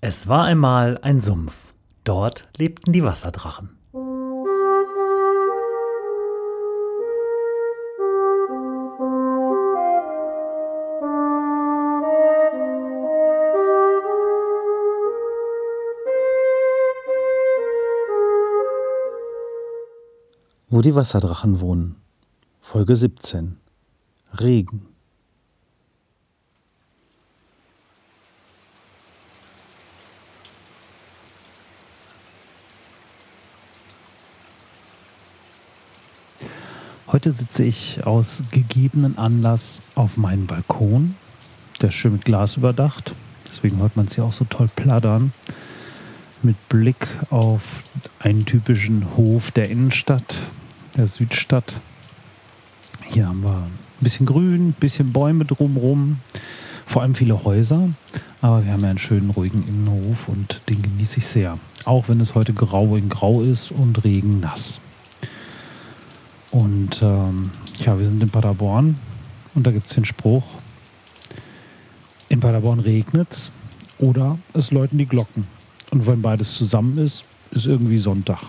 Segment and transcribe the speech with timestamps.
[0.00, 1.54] Es war einmal ein Sumpf.
[2.04, 3.70] Dort lebten die Wasserdrachen.
[20.70, 21.96] Wo die Wasserdrachen wohnen.
[22.60, 23.56] Folge 17.
[24.34, 24.86] Regen.
[37.10, 41.14] Heute sitze ich aus gegebenen Anlass auf meinem Balkon.
[41.80, 43.14] Der ist schön mit Glas überdacht.
[43.48, 45.32] Deswegen hört man es hier auch so toll plattern.
[46.42, 47.82] Mit Blick auf
[48.18, 50.44] einen typischen Hof der Innenstadt,
[50.98, 51.80] der Südstadt.
[53.04, 56.18] Hier haben wir ein bisschen Grün, ein bisschen Bäume drumherum,
[56.84, 57.88] vor allem viele Häuser.
[58.42, 61.58] Aber wir haben ja einen schönen, ruhigen Innenhof und den genieße ich sehr.
[61.86, 64.82] Auch wenn es heute grau in grau ist und Regen nass.
[66.50, 67.50] Und ähm,
[67.84, 68.98] ja, wir sind in Paderborn
[69.54, 70.44] und da gibt es den Spruch,
[72.28, 73.52] in Paderborn regnet es
[73.98, 75.46] oder es läuten die Glocken.
[75.90, 78.40] Und wenn beides zusammen ist, ist irgendwie Sonntag.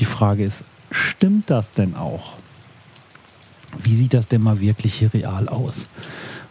[0.00, 2.34] Die Frage ist, stimmt das denn auch?
[3.82, 5.88] Wie sieht das denn mal wirklich hier real aus?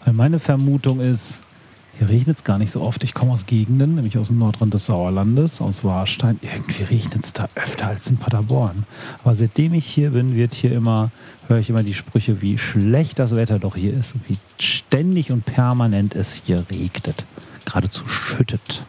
[0.03, 1.41] Weil meine Vermutung ist,
[1.97, 3.03] hier regnet es gar nicht so oft.
[3.03, 6.39] Ich komme aus Gegenden, nämlich aus dem Nordrand des Sauerlandes, aus Warstein.
[6.41, 8.85] Irgendwie regnet es da öfter als in Paderborn.
[9.23, 11.11] Aber seitdem ich hier bin, wird hier immer,
[11.47, 15.31] höre ich immer die Sprüche, wie schlecht das Wetter doch hier ist und wie ständig
[15.31, 17.25] und permanent es hier regnet.
[17.65, 18.83] Geradezu schüttet.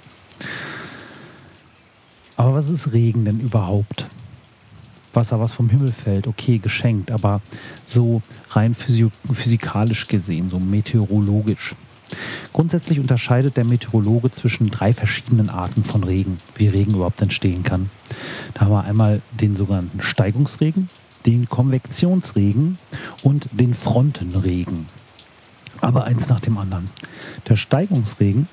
[2.36, 4.06] Aber was ist Regen denn überhaupt?
[5.12, 7.40] Wasser, was vom Himmel fällt, okay, geschenkt, aber
[7.86, 11.74] so rein physikalisch gesehen, so meteorologisch.
[12.52, 17.90] Grundsätzlich unterscheidet der Meteorologe zwischen drei verschiedenen Arten von Regen, wie Regen überhaupt entstehen kann.
[18.54, 20.88] Da haben wir einmal den sogenannten Steigungsregen,
[21.26, 22.78] den Konvektionsregen
[23.22, 24.86] und den Frontenregen.
[25.80, 26.90] Aber eins nach dem anderen.
[27.48, 28.48] Der Steigungsregen,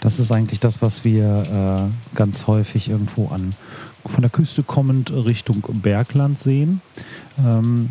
[0.00, 3.54] das ist eigentlich das, was wir äh, ganz häufig irgendwo an
[4.06, 6.80] von der Küste kommend Richtung Bergland sehen.
[7.38, 7.90] Ähm,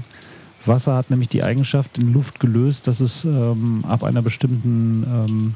[0.68, 5.54] Wasser hat nämlich die Eigenschaft in Luft gelöst, dass es ähm, ab einer bestimmten ähm,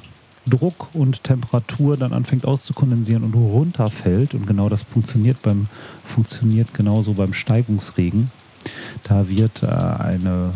[0.48, 4.34] Druck und Temperatur dann anfängt auszukondensieren und runterfällt.
[4.34, 5.68] Und genau das funktioniert beim
[6.04, 8.32] funktioniert genauso beim Steigungsregen.
[9.04, 10.54] Da wird äh, eine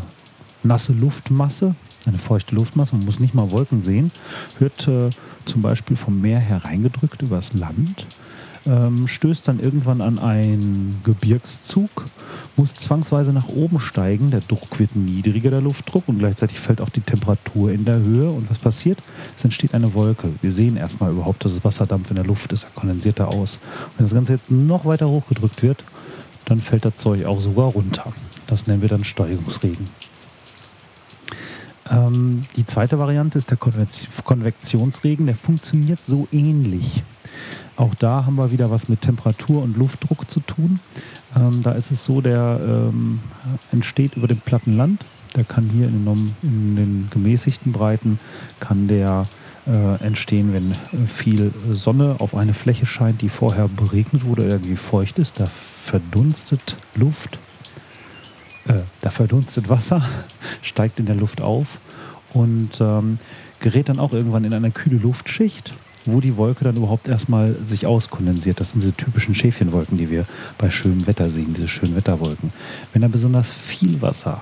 [0.64, 4.12] nasse Luftmasse, eine feuchte Luftmasse, man muss nicht mal Wolken sehen,
[4.60, 5.10] wird äh,
[5.46, 8.08] zum Beispiel vom Meer hereingedrückt übers Land
[8.66, 12.06] ähm, stößt dann irgendwann an einen Gebirgszug,
[12.56, 14.32] muss zwangsweise nach oben steigen.
[14.32, 18.30] Der Druck wird niedriger, der Luftdruck, und gleichzeitig fällt auch die Temperatur in der Höhe.
[18.30, 19.04] Und was passiert?
[19.36, 20.30] Es entsteht eine Wolke.
[20.42, 22.64] Wir sehen erstmal überhaupt, dass es Wasserdampf in der Luft ist.
[22.64, 23.60] Er kondensiert da aus.
[23.98, 25.84] Wenn das Ganze jetzt noch weiter hochgedrückt wird,
[26.46, 28.14] dann fällt das Zeug auch sogar runter.
[28.48, 29.88] Das nennen wir dann Steigungsregen.
[31.90, 35.26] Ähm, die zweite Variante ist der Konvektionsregen.
[35.26, 37.04] Der funktioniert so ähnlich.
[37.78, 40.80] Auch da haben wir wieder was mit Temperatur und Luftdruck zu tun.
[41.36, 43.20] Ähm, da ist es so, der ähm,
[43.72, 45.06] entsteht über dem platten Land.
[45.36, 48.20] Der kann hier in den, in den gemäßigten Breiten
[48.62, 49.26] kann der
[49.68, 54.52] äh, entstehen, wenn äh, viel Sonne auf eine Fläche scheint, die vorher beregnet wurde oder
[54.54, 55.42] irgendwie feucht ist.
[55.42, 57.40] Da verdunstet Luft,
[58.68, 60.06] äh, da verdunstet Wasser,
[60.62, 61.80] steigt in der Luft auf
[62.32, 63.18] und ähm,
[63.60, 65.74] gerät dann auch irgendwann in eine kühle Luftschicht
[66.06, 68.60] wo die Wolke dann überhaupt erstmal sich auskondensiert.
[68.60, 70.26] Das sind diese typischen Schäfchenwolken, die wir
[70.58, 72.52] bei schönem Wetter sehen, diese schönen Wetterwolken.
[72.94, 74.42] Wenn da besonders viel Wasser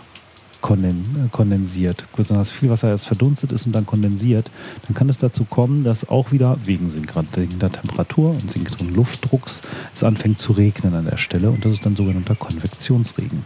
[0.62, 4.50] kondensiert, besonders viel Wasser erst verdunstet ist und dann kondensiert,
[4.88, 9.62] dann kann es dazu kommen, dass auch wieder wegen sinkender Temperatur und sinkenden Luftdrucks
[9.94, 13.44] es anfängt zu regnen an der Stelle und das ist dann sogenannter Konvektionsregen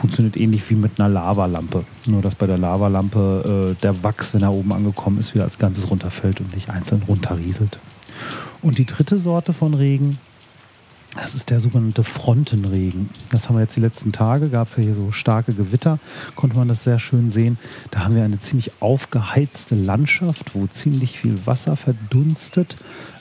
[0.00, 1.84] funktioniert ähnlich wie mit einer Lavalampe.
[2.06, 5.58] Nur dass bei der Lavalampe äh, der Wachs, wenn er oben angekommen ist, wieder als
[5.58, 7.78] Ganzes runterfällt und nicht einzeln runterrieselt.
[8.62, 10.18] Und die dritte Sorte von Regen,
[11.16, 13.10] das ist der sogenannte Frontenregen.
[13.30, 15.98] Das haben wir jetzt die letzten Tage, gab es ja hier so starke Gewitter,
[16.34, 17.58] konnte man das sehr schön sehen.
[17.90, 22.76] Da haben wir eine ziemlich aufgeheizte Landschaft, wo ziemlich viel Wasser verdunstet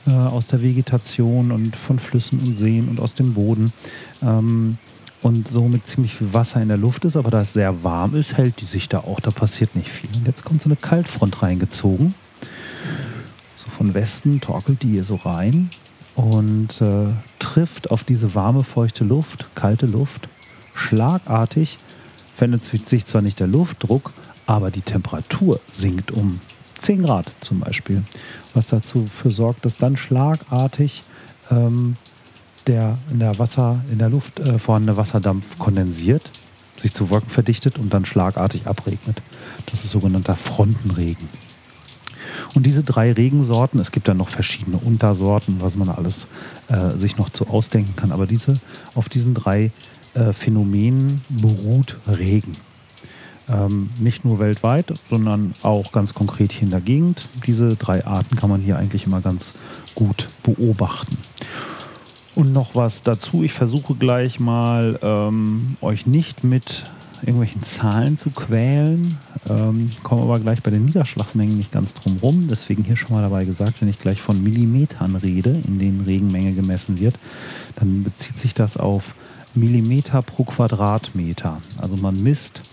[0.07, 3.73] äh, aus der Vegetation und von Flüssen und Seen und aus dem Boden.
[4.21, 4.77] Ähm,
[5.21, 8.37] und somit ziemlich viel Wasser in der Luft ist, aber da es sehr warm ist,
[8.37, 10.09] hält die sich da auch, da passiert nicht viel.
[10.15, 12.13] Und jetzt kommt so eine Kaltfront reingezogen.
[13.57, 15.69] So von Westen torkelt die hier so rein
[16.15, 17.07] und äh,
[17.39, 20.29] trifft auf diese warme, feuchte Luft, kalte Luft.
[20.73, 21.77] Schlagartig
[22.33, 24.13] verändert sich zwar nicht der Luftdruck,
[24.45, 26.39] aber die Temperatur sinkt um
[26.77, 28.03] 10 Grad zum Beispiel,
[28.53, 31.03] was dazu für sorgt, dass dann schlagartig
[31.51, 31.97] ähm,
[32.69, 36.31] der in der Wasser, in der Luft äh, vorhandene Wasserdampf kondensiert,
[36.77, 39.21] sich zu Wolken verdichtet und dann schlagartig abregnet.
[39.65, 41.27] Das ist sogenannter Frontenregen.
[42.53, 46.27] Und diese drei Regensorten, es gibt dann noch verschiedene Untersorten, was man alles
[46.67, 48.59] äh, sich noch zu ausdenken kann, aber diese,
[48.93, 49.71] auf diesen drei
[50.13, 52.55] äh, Phänomenen beruht Regen.
[53.49, 57.27] Ähm, nicht nur weltweit, sondern auch ganz konkret hier in der Gegend.
[57.47, 59.55] Diese drei Arten kann man hier eigentlich immer ganz
[59.95, 61.17] gut beobachten.
[62.35, 63.43] Und noch was dazu.
[63.43, 66.85] Ich versuche gleich mal ähm, euch nicht mit
[67.21, 69.17] irgendwelchen Zahlen zu quälen.
[69.49, 72.47] Ähm, komme aber gleich bei den Niederschlagsmengen nicht ganz drum rum.
[72.49, 76.53] Deswegen hier schon mal dabei gesagt, wenn ich gleich von Millimetern rede, in denen Regenmenge
[76.53, 77.19] gemessen wird,
[77.75, 79.15] dann bezieht sich das auf
[79.55, 81.61] Millimeter pro Quadratmeter.
[81.77, 82.63] Also man misst,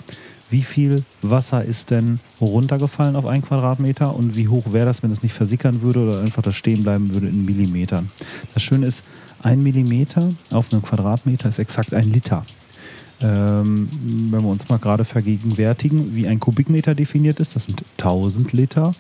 [0.51, 5.11] wie viel Wasser ist denn runtergefallen auf einen Quadratmeter und wie hoch wäre das, wenn
[5.11, 8.11] es nicht versickern würde oder einfach das stehen bleiben würde in Millimetern.
[8.55, 9.03] Das Schöne ist,
[9.43, 12.45] ein Millimeter auf einem Quadratmeter ist exakt ein Liter.
[13.21, 13.89] Ähm,
[14.31, 18.95] wenn wir uns mal gerade vergegenwärtigen, wie ein Kubikmeter definiert ist, das sind 1000 Liter.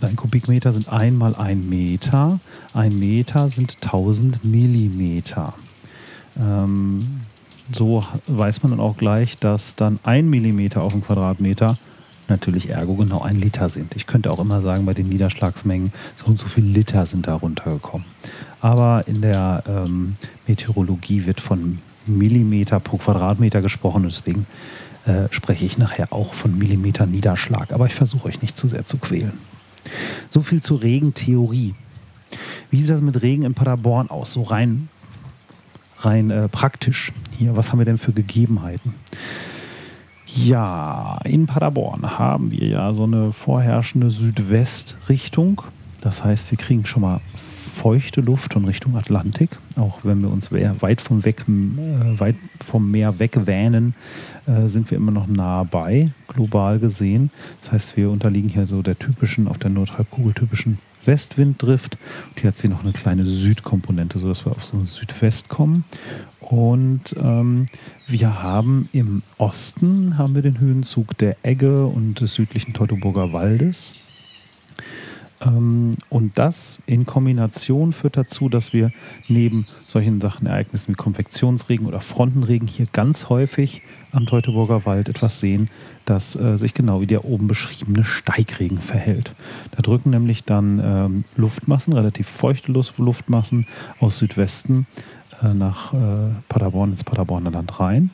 [0.00, 2.40] Und ein Kubikmeter sind einmal ein Meter.
[2.72, 5.54] Ein Meter sind 1000 Millimeter.
[6.38, 7.22] Ähm,
[7.72, 11.78] so weiß man dann auch gleich, dass dann ein Millimeter auf dem Quadratmeter
[12.28, 13.96] natürlich ergo genau ein Liter sind.
[13.96, 17.34] Ich könnte auch immer sagen, bei den Niederschlagsmengen so und so viele Liter sind da
[17.34, 18.06] runtergekommen.
[18.60, 20.16] Aber in der ähm,
[20.46, 24.46] Meteorologie wird von Millimeter pro Quadratmeter gesprochen und deswegen
[25.06, 27.72] äh, spreche ich nachher auch von Millimeter Niederschlag.
[27.72, 29.38] Aber ich versuche euch nicht zu sehr zu quälen.
[30.28, 31.74] So viel zur Regentheorie.
[32.70, 34.32] Wie sieht das mit Regen in Paderborn aus?
[34.32, 34.88] So rein,
[36.00, 37.12] rein äh, praktisch.
[37.38, 38.94] Hier, was haben wir denn für Gegebenheiten?
[40.26, 45.62] Ja, in Paderborn haben wir ja so eine vorherrschende Südwestrichtung.
[46.00, 49.58] Das heißt, wir kriegen schon mal feuchte Luft von Richtung Atlantik.
[49.76, 53.94] Auch wenn wir uns weit vom, weg, äh, weit vom Meer wegwähnen,
[54.46, 57.30] äh, sind wir immer noch nah bei, global gesehen.
[57.60, 61.98] Das heißt, wir unterliegen hier so der typischen, auf der Nordhalbkugel typischen Westwinddrift.
[62.30, 65.84] Und hier hat sie noch eine kleine Südkomponente, sodass wir auf so einen Südwest kommen.
[66.40, 67.66] Und ähm,
[68.06, 73.94] wir haben im Osten haben wir den Höhenzug der Egge und des südlichen Teutoburger Waldes.
[75.44, 78.90] Ähm, und das in Kombination führt dazu, dass wir
[79.28, 83.82] neben solchen Sachen, Ereignissen wie Konvektionsregen oder Frontenregen hier ganz häufig
[84.12, 85.68] am Teutoburger Wald etwas sehen,
[86.04, 89.34] das äh, sich genau wie der oben beschriebene Steigregen verhält.
[89.72, 93.66] Da drücken nämlich dann ähm, Luftmassen, relativ feuchte Luftmassen
[94.00, 94.86] aus Südwesten
[95.42, 98.10] äh, nach äh, Paderborn ins Paderborner Land rein.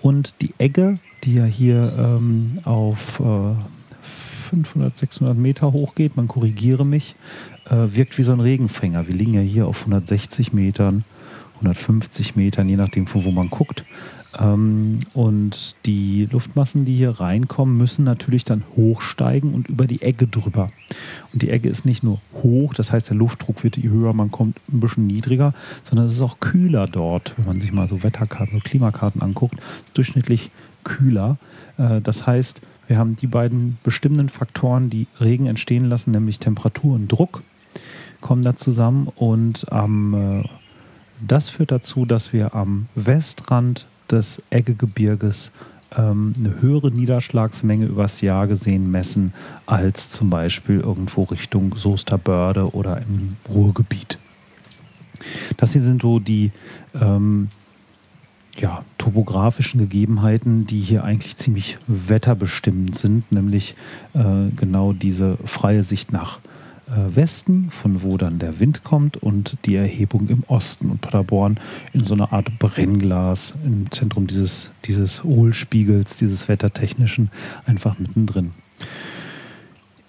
[0.00, 3.20] Und die Egge, die ja hier ähm, auf
[4.48, 7.14] 500, 600 Meter hoch geht, man korrigiere mich,
[7.70, 9.06] äh, wirkt wie so ein Regenfänger.
[9.06, 11.04] Wir liegen ja hier auf 160 Metern,
[11.56, 13.84] 150 Metern, je nachdem von wo man guckt.
[14.38, 20.26] Ähm, und die Luftmassen, die hier reinkommen, müssen natürlich dann hochsteigen und über die Egge
[20.26, 20.70] drüber.
[21.32, 24.30] Und die Egge ist nicht nur hoch, das heißt, der Luftdruck wird je höher man
[24.30, 28.02] kommt, ein bisschen niedriger, sondern es ist auch kühler dort, wenn man sich mal so
[28.02, 29.58] Wetterkarten, so Klimakarten anguckt,
[29.94, 30.50] durchschnittlich
[30.84, 31.38] kühler.
[31.76, 36.94] Äh, das heißt, wir haben die beiden bestimmenden Faktoren, die Regen entstehen lassen, nämlich Temperatur
[36.94, 37.42] und Druck,
[38.20, 40.44] kommen da zusammen und ähm,
[41.26, 45.52] das führt dazu, dass wir am Westrand des Eggegebirges
[45.96, 49.32] ähm, eine höhere Niederschlagsmenge übers Jahr gesehen messen
[49.66, 54.18] als zum Beispiel irgendwo Richtung Soesterbörde oder im Ruhrgebiet.
[55.56, 56.52] Das hier sind so die
[57.00, 57.48] ähm,
[58.60, 63.76] ja, topografischen Gegebenheiten, die hier eigentlich ziemlich wetterbestimmend sind, nämlich
[64.14, 66.40] äh, genau diese freie Sicht nach
[66.88, 71.60] äh, Westen, von wo dann der Wind kommt und die Erhebung im Osten und Paderborn
[71.92, 77.30] in so einer Art Brennglas im Zentrum dieses, dieses Hohlspiegels, dieses wettertechnischen,
[77.66, 78.52] einfach mittendrin.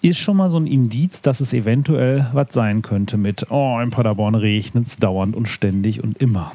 [0.01, 3.91] Ist schon mal so ein Indiz, dass es eventuell was sein könnte mit, oh, in
[3.91, 6.53] Paderborn regnet es dauernd und ständig und immer.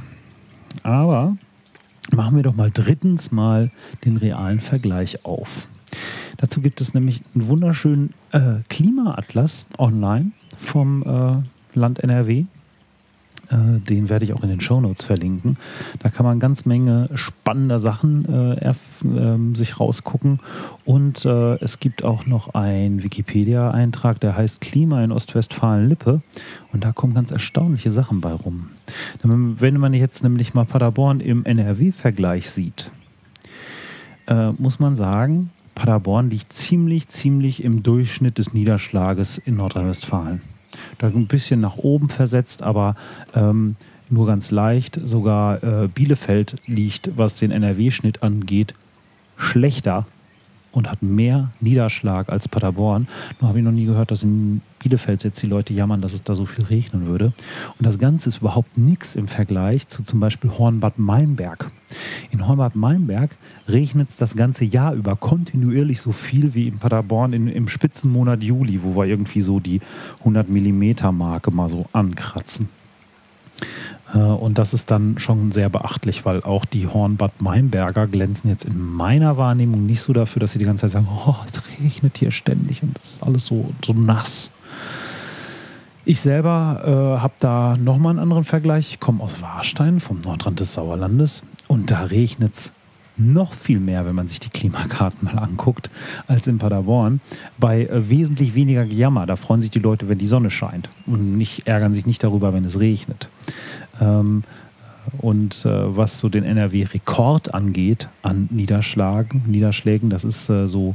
[0.82, 1.36] Aber
[2.12, 3.70] machen wir doch mal drittens mal
[4.04, 5.68] den realen Vergleich auf.
[6.38, 12.44] Dazu gibt es nämlich einen wunderschönen äh, Klimaatlas online vom äh, Land NRW.
[13.50, 15.56] Äh, den werde ich auch in den Show Notes verlinken.
[16.00, 20.40] Da kann man ganz Menge spannender Sachen äh, äh, sich rausgucken.
[20.84, 26.22] Und äh, es gibt auch noch einen Wikipedia-Eintrag, der heißt Klima in Ostwestfalen-Lippe.
[26.72, 28.70] Und da kommen ganz erstaunliche Sachen bei rum.
[29.22, 32.90] Wenn man jetzt nämlich mal Paderborn im NRW-Vergleich sieht,
[34.26, 40.53] äh, muss man sagen, Paderborn liegt ziemlich, ziemlich im Durchschnitt des Niederschlages in Nordrhein-Westfalen.
[40.98, 42.94] Da ein bisschen nach oben versetzt, aber
[43.34, 43.76] ähm,
[44.08, 44.98] nur ganz leicht.
[45.02, 48.74] Sogar äh, Bielefeld liegt, was den NRW-Schnitt angeht,
[49.36, 50.06] schlechter
[50.74, 53.06] und hat mehr Niederschlag als Paderborn.
[53.40, 56.24] Nur habe ich noch nie gehört, dass in Bielefeld jetzt die Leute jammern, dass es
[56.24, 57.32] da so viel regnen würde.
[57.78, 61.70] Und das Ganze ist überhaupt nichts im Vergleich zu zum Beispiel Hornbad Meinberg.
[62.30, 63.30] In Hornbad Meinberg
[63.68, 68.42] regnet es das ganze Jahr über kontinuierlich so viel wie in Paderborn in, im Spitzenmonat
[68.42, 69.80] Juli, wo wir irgendwie so die
[70.18, 72.68] 100 Millimeter Marke mal so ankratzen.
[74.14, 78.64] Äh, und das ist dann schon sehr beachtlich, weil auch die Hornbad Meinberger glänzen jetzt
[78.64, 82.18] in meiner Wahrnehmung nicht so dafür, dass sie die ganze Zeit sagen, oh, es regnet
[82.18, 84.50] hier ständig und das ist alles so, so nass.
[86.06, 88.90] Ich selber äh, habe da nochmal einen anderen Vergleich.
[88.90, 92.72] Ich komme aus Warstein, vom Nordrand des Sauerlandes und da regnet es
[93.16, 95.88] noch viel mehr, wenn man sich die Klimakarten mal anguckt,
[96.26, 97.20] als in Paderborn.
[97.58, 99.26] Bei äh, wesentlich weniger Gejammer.
[99.26, 102.52] Da freuen sich die Leute, wenn die Sonne scheint und nicht, ärgern sich nicht darüber,
[102.52, 103.28] wenn es regnet.
[104.00, 104.44] Ähm,
[105.18, 110.94] und äh, was so den NRW-Rekord angeht an Niederschlagen, Niederschlägen, das ist äh, so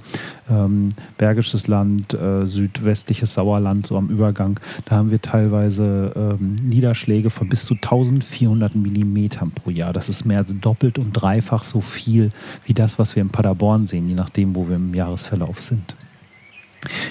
[0.49, 4.59] ähm, Bergisches Land, äh, südwestliches Sauerland, so am Übergang.
[4.85, 9.93] Da haben wir teilweise ähm, Niederschläge von bis zu 1400 Millimetern pro Jahr.
[9.93, 12.31] Das ist mehr als doppelt und dreifach so viel
[12.65, 15.95] wie das, was wir in Paderborn sehen, je nachdem, wo wir im Jahresverlauf sind.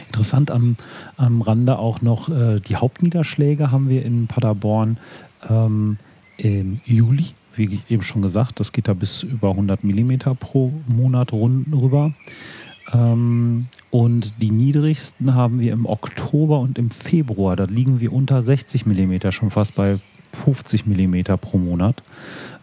[0.06, 0.76] Interessant am,
[1.16, 4.98] am Rande auch noch äh, die Hauptniederschläge haben wir in Paderborn.
[5.48, 5.98] Ähm,
[6.36, 11.32] im Juli, wie eben schon gesagt, das geht da bis über 100 mm pro Monat
[11.32, 12.12] rüber.
[12.92, 17.56] Ähm, und die niedrigsten haben wir im Oktober und im Februar.
[17.56, 19.98] Da liegen wir unter 60 mm, schon fast bei
[20.32, 22.02] 50 mm pro Monat.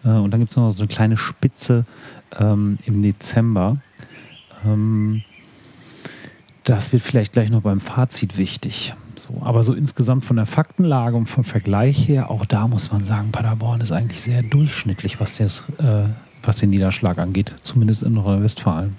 [0.03, 1.86] Äh, und dann gibt es noch so eine kleine Spitze
[2.39, 3.77] ähm, im Dezember.
[4.63, 5.24] Ähm,
[6.65, 8.95] das wird vielleicht gleich noch beim Fazit wichtig.
[9.15, 13.05] So, aber so insgesamt von der Faktenlage und vom Vergleich her, auch da muss man
[13.05, 16.10] sagen, Paderborn ist eigentlich sehr durchschnittlich, was, das, äh,
[16.43, 18.98] was den Niederschlag angeht, zumindest in Nordrhein-Westfalen.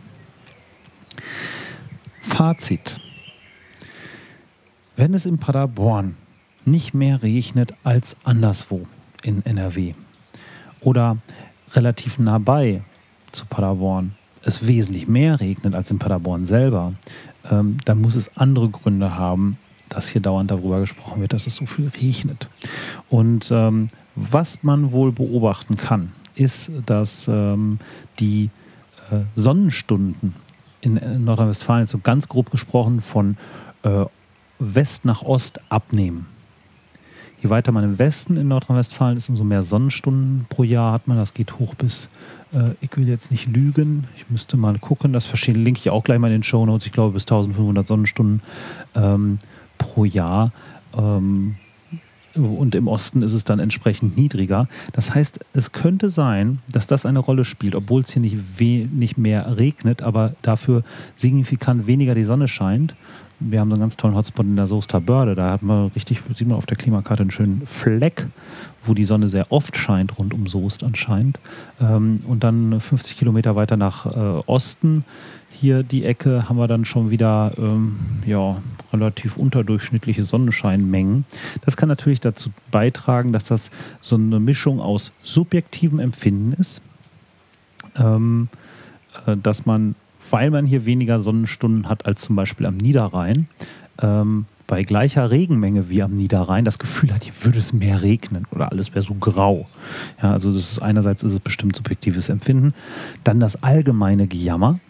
[2.22, 3.00] Fazit.
[4.94, 6.16] Wenn es in Paderborn
[6.64, 8.86] nicht mehr regnet als anderswo
[9.22, 9.94] in NRW
[10.80, 11.18] oder
[11.72, 12.82] relativ nah bei
[13.32, 14.14] zu Paderborn
[14.46, 16.94] es wesentlich mehr regnet als in Paderborn selber,
[17.50, 21.56] ähm, dann muss es andere Gründe haben, dass hier dauernd darüber gesprochen wird, dass es
[21.56, 22.48] so viel regnet.
[23.08, 27.78] Und ähm, was man wohl beobachten kann, ist, dass ähm,
[28.18, 28.50] die
[29.10, 30.34] äh, Sonnenstunden
[30.80, 33.36] in, in Nordrhein-Westfalen, so ganz grob gesprochen, von
[33.82, 34.04] äh,
[34.58, 36.26] West nach Ost abnehmen.
[37.42, 41.18] Je weiter man im Westen in Nordrhein-Westfalen ist, umso mehr Sonnenstunden pro Jahr hat man.
[41.18, 42.08] Das geht hoch bis,
[42.52, 46.18] äh, ich will jetzt nicht lügen, ich müsste mal gucken, das verlinke ich auch gleich
[46.18, 46.86] mal in den Show Notes.
[46.86, 48.42] Ich glaube bis 1500 Sonnenstunden
[48.94, 49.38] ähm,
[49.78, 50.52] pro Jahr.
[50.96, 51.56] Ähm,
[52.36, 54.68] und im Osten ist es dann entsprechend niedriger.
[54.92, 59.18] Das heißt, es könnte sein, dass das eine Rolle spielt, obwohl es hier nicht, nicht
[59.18, 60.82] mehr regnet, aber dafür
[61.14, 62.94] signifikant weniger die Sonne scheint
[63.38, 65.34] wir haben so einen ganz tollen Hotspot in der Soester Börde.
[65.34, 68.26] Da hat man richtig, sieht man auf der Klimakarte einen schönen Fleck,
[68.82, 71.38] wo die Sonne sehr oft scheint, rund um Soest anscheinend.
[71.80, 75.04] Ähm, und dann 50 Kilometer weiter nach äh, Osten,
[75.50, 78.56] hier die Ecke, haben wir dann schon wieder ähm, ja,
[78.92, 81.24] relativ unterdurchschnittliche Sonnenscheinmengen.
[81.64, 86.82] Das kann natürlich dazu beitragen, dass das so eine Mischung aus subjektivem Empfinden ist,
[87.96, 88.48] ähm,
[89.26, 89.94] äh, dass man
[90.30, 93.48] weil man hier weniger Sonnenstunden hat als zum Beispiel am Niederrhein,
[94.00, 98.46] ähm, bei gleicher Regenmenge wie am Niederrhein das Gefühl hat, hier würde es mehr regnen
[98.50, 99.68] oder alles wäre so grau.
[100.20, 102.74] Ja, also das ist einerseits ist es bestimmt subjektives Empfinden,
[103.22, 104.80] dann das allgemeine Gejammer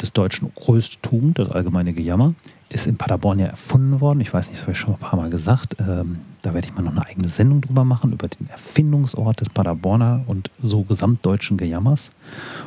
[0.00, 2.34] des deutschen Größtums, das allgemeine Gejammer
[2.70, 4.20] ist in Paderborn ja erfunden worden.
[4.20, 5.76] Ich weiß nicht, das habe ich schon ein paar Mal gesagt.
[5.80, 9.50] Ähm, da werde ich mal noch eine eigene Sendung drüber machen, über den Erfindungsort des
[9.50, 12.10] Paderborner und so gesamtdeutschen Gejammers.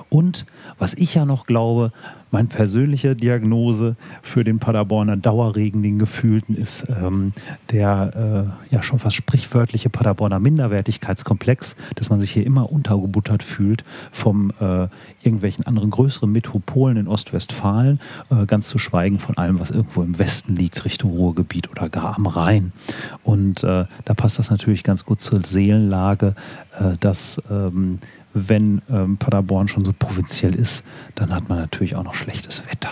[0.09, 0.45] Und
[0.77, 1.91] was ich ja noch glaube,
[2.33, 7.31] meine persönliche Diagnose für den Paderborner Dauerregen, den gefühlten, ist ähm,
[7.71, 13.83] der äh, ja schon fast sprichwörtliche Paderborner Minderwertigkeitskomplex, dass man sich hier immer untergebuttert fühlt
[14.11, 14.87] vom äh,
[15.21, 17.99] irgendwelchen anderen größeren Metropolen in Ostwestfalen,
[18.31, 22.15] äh, ganz zu schweigen von allem, was irgendwo im Westen liegt, Richtung Ruhrgebiet oder gar
[22.17, 22.73] am Rhein.
[23.21, 26.35] Und äh, da passt das natürlich ganz gut zur Seelenlage,
[26.79, 27.99] äh, dass ähm,
[28.33, 30.83] wenn ähm, Paderborn schon so provinziell ist,
[31.15, 32.89] dann hat man natürlich auch noch schlechtes Wetter.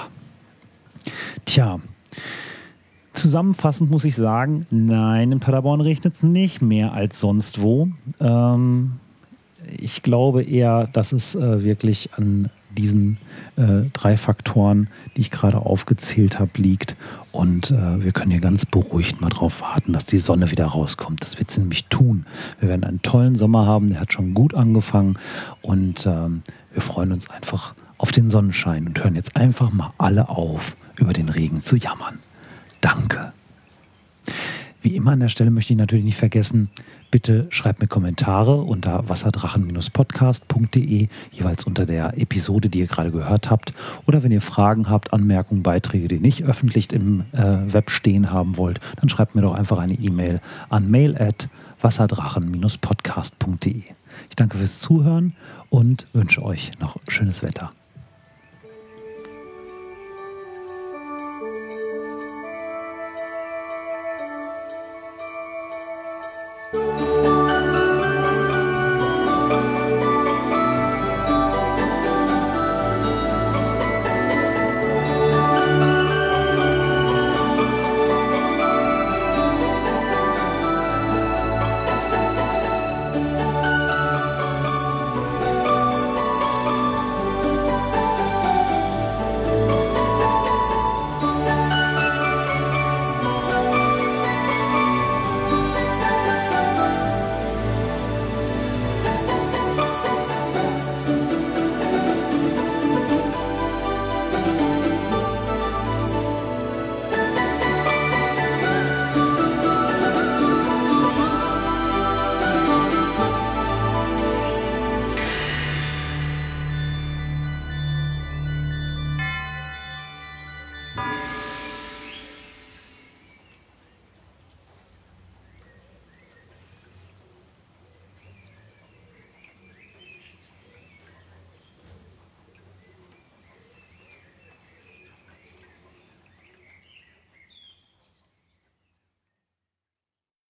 [1.45, 1.79] Tja,
[3.13, 7.89] zusammenfassend muss ich sagen, nein, in Paderborn regnet es nicht mehr als sonst wo.
[8.19, 8.93] Ähm,
[9.79, 13.17] ich glaube eher, dass es äh, wirklich an diesen
[13.55, 16.95] äh, drei Faktoren, die ich gerade aufgezählt habe, liegt.
[17.31, 21.23] Und äh, wir können hier ganz beruhigt mal drauf warten, dass die Sonne wieder rauskommt.
[21.23, 22.25] Das wird sie nämlich tun.
[22.59, 25.17] Wir werden einen tollen Sommer haben, der hat schon gut angefangen
[25.61, 30.29] und ähm, wir freuen uns einfach auf den Sonnenschein und hören jetzt einfach mal alle
[30.29, 32.19] auf, über den Regen zu jammern.
[32.81, 33.33] Danke.
[34.81, 36.71] Wie immer an der Stelle möchte ich natürlich nicht vergessen,
[37.11, 43.75] bitte schreibt mir Kommentare unter wasserdrachen-podcast.de, jeweils unter der Episode, die ihr gerade gehört habt.
[44.07, 48.57] Oder wenn ihr Fragen habt, Anmerkungen, Beiträge, die nicht öffentlich im äh, Web stehen haben
[48.57, 51.47] wollt, dann schreibt mir doch einfach eine E-Mail an mail at
[51.81, 53.83] wasserdrachen-podcast.de.
[54.29, 55.35] Ich danke fürs Zuhören
[55.69, 57.69] und wünsche euch noch schönes Wetter.